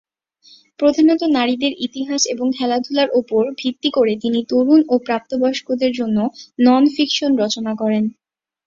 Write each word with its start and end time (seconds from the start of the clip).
প্রধানত 0.79 1.21
নারীদের 1.37 1.73
ইতিহাস 1.87 2.21
এবং 2.25 2.47
খেলাধুলার 2.57 3.09
উপর 3.13 3.41
ভিত্তি 3.57 3.89
করে 3.93 4.13
তিনি 4.23 4.39
তরুণ 4.49 4.81
ও 4.87 5.05
প্রাপ্তবয়স্কদের 5.05 5.91
জন্য 5.99 6.17
নন-ফিকশন 6.59 7.31
রচনা 7.43 7.73
করেন। 7.75 8.03